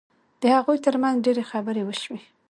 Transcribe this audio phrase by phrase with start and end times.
[0.41, 2.19] د هغوی ترمنځ ډېرې خبرې وشوې